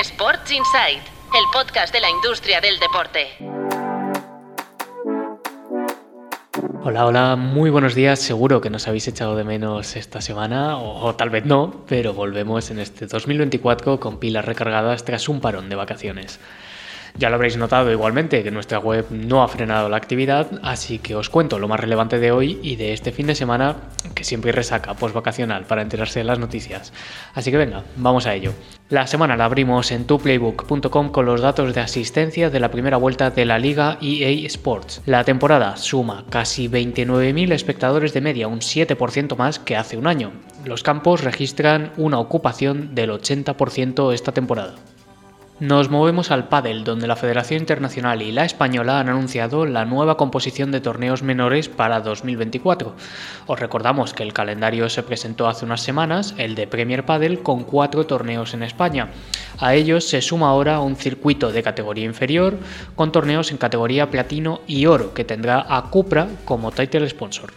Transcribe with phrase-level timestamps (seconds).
[0.00, 3.28] Sports Insight, el podcast de la industria del deporte.
[6.82, 8.18] Hola, hola, muy buenos días.
[8.18, 12.12] Seguro que nos habéis echado de menos esta semana, o, o, tal vez no, pero
[12.12, 16.40] volvemos en este 2024 con pilas recargadas tras un parón de vacaciones.
[17.16, 21.14] Ya lo habréis notado igualmente que nuestra web no ha frenado la actividad, así que
[21.14, 23.76] os cuento lo más relevante de hoy y de este fin de semana,
[24.14, 26.92] que siempre resaca post-vacacional para enterarse de las noticias.
[27.34, 28.52] Así que venga, vamos a ello.
[28.88, 33.30] La semana la abrimos en tuplaybook.com con los datos de asistencia de la primera vuelta
[33.30, 35.02] de la Liga EA Sports.
[35.06, 40.32] La temporada suma casi 29.000 espectadores de media, un 7% más que hace un año.
[40.64, 44.74] Los campos registran una ocupación del 80% esta temporada.
[45.60, 50.16] Nos movemos al pádel, donde la Federación Internacional y la Española han anunciado la nueva
[50.16, 52.96] composición de torneos menores para 2024.
[53.46, 57.62] Os recordamos que el calendario se presentó hace unas semanas, el de Premier Padel, con
[57.62, 59.10] cuatro torneos en España.
[59.60, 62.58] A ellos se suma ahora un circuito de categoría inferior,
[62.96, 67.52] con torneos en categoría platino y oro, que tendrá a Cupra como title sponsor.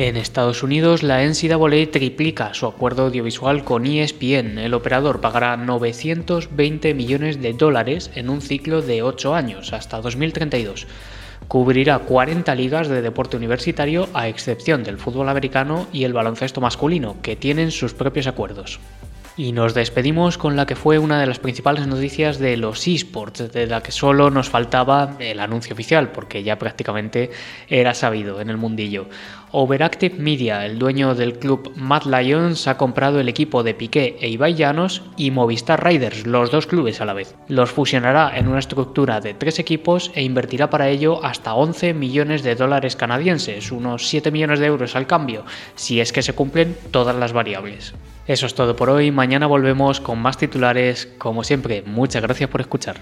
[0.00, 4.56] En Estados Unidos, la NCAA triplica su acuerdo audiovisual con ESPN.
[4.58, 10.86] El operador pagará 920 millones de dólares en un ciclo de 8 años, hasta 2032.
[11.48, 17.16] Cubrirá 40 ligas de deporte universitario, a excepción del fútbol americano y el baloncesto masculino,
[17.20, 18.78] que tienen sus propios acuerdos.
[19.38, 23.52] Y nos despedimos con la que fue una de las principales noticias de los esports,
[23.52, 27.30] de la que solo nos faltaba el anuncio oficial, porque ya prácticamente
[27.68, 29.06] era sabido en el mundillo.
[29.52, 34.28] Overactive Media, el dueño del club Mad Lions, ha comprado el equipo de Piqué e
[34.28, 37.36] Ibai Llanos y Movistar Riders, los dos clubes a la vez.
[37.46, 42.42] Los fusionará en una estructura de tres equipos e invertirá para ello hasta 11 millones
[42.42, 45.44] de dólares canadienses, unos 7 millones de euros al cambio,
[45.76, 47.94] si es que se cumplen todas las variables.
[48.28, 49.10] Eso es todo por hoy,
[49.46, 52.96] volvemos con más titulares, como siempre, muchas gracias por escuchar.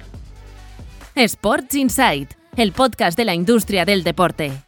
[1.15, 4.66] Sports Insight, el podcast de la industria del deporte.